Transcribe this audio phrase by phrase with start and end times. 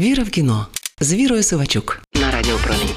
[0.00, 0.66] Віра в кіно
[1.00, 2.88] з Вірою Сивачук на радіопромінь.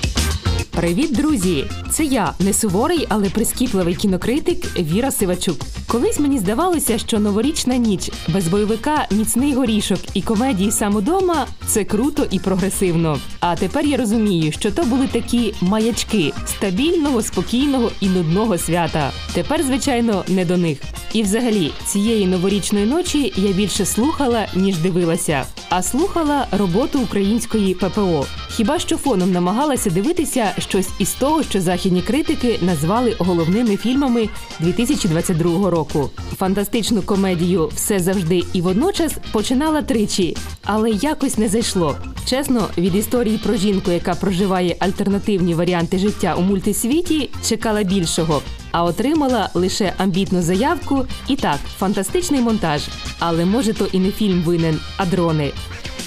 [0.71, 1.65] Привіт, друзі!
[1.91, 5.57] Це я, не суворий, але прискіпливий кінокритик Віра Сивачук.
[5.87, 11.83] Колись мені здавалося, що новорічна ніч без бойовика, міцний горішок і комедії сам удома це
[11.83, 13.19] круто і прогресивно.
[13.39, 19.11] А тепер я розумію, що то були такі маячки стабільного, спокійного і нудного свята.
[19.33, 20.77] Тепер, звичайно, не до них.
[21.13, 28.25] І взагалі, цієї новорічної ночі я більше слухала, ніж дивилася, а слухала роботу української ППО.
[28.49, 34.29] Хіба що фоном намагалася дивитися щось із того, що західні критики назвали головними фільмами
[34.59, 36.09] 2022 року.
[36.37, 41.95] Фантастичну комедію все завжди і водночас починала тричі, але якось не зайшло.
[42.25, 48.41] Чесно, від історії про жінку, яка проживає альтернативні варіанти життя у мультисвіті, чекала більшого,
[48.73, 51.05] а отримала лише амбітну заявку.
[51.27, 52.81] І так, фантастичний монтаж.
[53.19, 55.51] Але може то і не фільм винен, а дрони.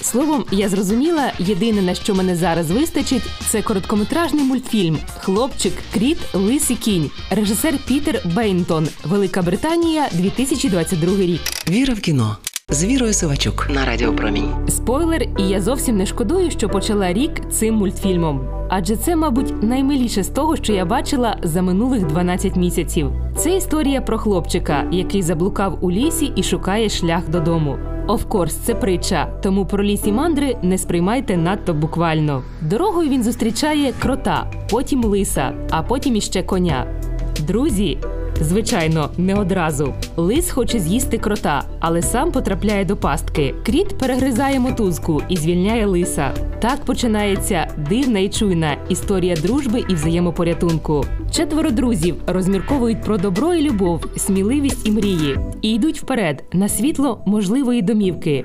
[0.03, 6.77] Словом, я зрозуміла, єдине на що мене зараз вистачить, це короткометражний мультфільм Хлопчик, кріт, лисий
[6.77, 11.41] кінь, режисер Пітер Бейнтон, Велика Британія, 2022 рік.
[11.69, 12.37] Віра в кіно
[12.71, 14.55] з Вірою Сивачук на Радіо Промінь.
[14.69, 18.49] Спойлер, і я зовсім не шкодую, що почала рік цим мультфільмом.
[18.69, 23.11] Адже це, мабуть, наймиліше з того, що я бачила за минулих 12 місяців.
[23.37, 27.79] Це історія про хлопчика, який заблукав у лісі і шукає шлях додому.
[28.07, 32.43] Офкорс, це притча, тому про лісі мандри не сприймайте надто буквально.
[32.61, 36.87] Дорогою він зустрічає крота, потім лиса, а потім іще коня.
[37.47, 37.99] Друзі,
[38.41, 39.95] звичайно, не одразу.
[40.17, 43.55] Лис хоче з'їсти крота, але сам потрапляє до пастки.
[43.67, 46.35] Кріт перегризає мотузку і звільняє лиса.
[46.61, 51.05] Так починається дивна і чуйна історія дружби і взаємопорятунку.
[51.33, 57.23] Четверо друзів розмірковують про добро і любов, сміливість і мрії, і йдуть вперед на світло
[57.27, 58.45] можливої домівки.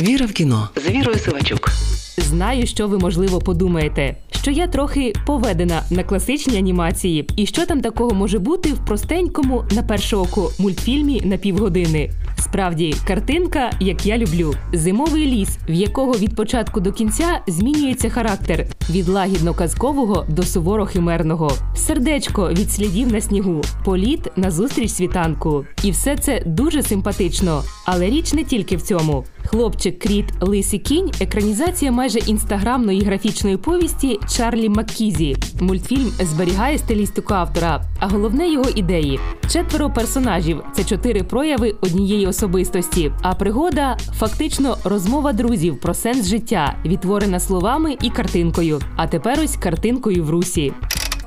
[0.00, 1.70] Віра в кіно з Вірою Сивачук.
[2.16, 7.80] Знаю, що ви можливо подумаєте, що я трохи поведена на класичні анімації, і що там
[7.80, 12.10] такого може бути в простенькому на перше око мультфільмі на півгодини.
[12.38, 18.66] Справді, картинка, як я люблю, зимовий ліс, в якого від початку до кінця змінюється характер
[18.90, 25.64] від лагідно казкового до суворо химерного, сердечко від слідів на снігу, політ на зустріч світанку.
[25.82, 27.62] І все це дуже симпатично.
[27.86, 29.24] Але річ не тільки в цьому.
[29.44, 35.36] Хлопчик Кріт Лисий кінь екранізація майже інстаграмної графічної повісті Чарлі Маккізі.
[35.60, 39.20] Мультфільм зберігає стилістику автора, а головне його ідеї:
[39.50, 43.12] четверо персонажів це чотири прояви однієї особистості.
[43.22, 48.80] А пригода фактично розмова друзів про сенс життя, відтворена словами і картинкою.
[48.96, 50.72] А тепер ось картинкою в русі.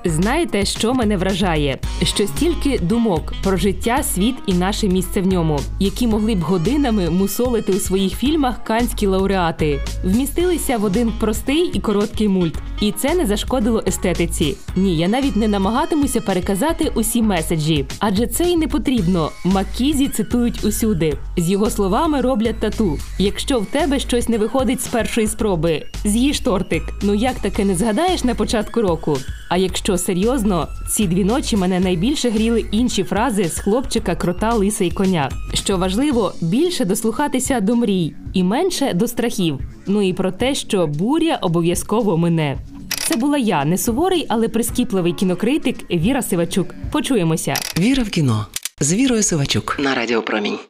[0.07, 1.77] Знаєте, що мене вражає?
[2.03, 7.09] Що стільки думок про життя, світ і наше місце в ньому, які могли б годинами
[7.09, 12.55] мусолити у своїх фільмах канські лауреати, вмістилися в один простий і короткий мульт.
[12.81, 14.57] І це не зашкодило естетиці.
[14.75, 19.31] Ні, я навіть не намагатимуся переказати усі меседжі, адже це й не потрібно.
[19.45, 21.17] Макізі цитують усюди.
[21.37, 22.97] З його словами роблять тату.
[23.19, 26.83] Якщо в тебе щось не виходить з першої спроби, з'їж тортик.
[27.01, 29.17] Ну як таке не згадаєш на початку року?
[29.49, 34.85] А якщо серйозно, ці дві ночі мене найбільше гріли інші фрази з хлопчика, крота, лиса
[34.85, 35.29] і коня.
[35.53, 39.59] Що важливо, більше дослухатися до мрій і менше до страхів.
[39.88, 42.57] Ну і про те, що буря обов'язково мине.
[42.90, 46.68] Це була я, не суворий, але прискіпливий кінокритик Віра Сивачук.
[46.91, 47.53] Почуємося.
[47.79, 48.46] Віра в кіно
[48.79, 50.57] з Вірою Сивачук на Радіо Промінь.